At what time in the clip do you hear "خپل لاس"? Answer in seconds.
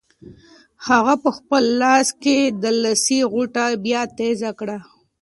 1.37-2.07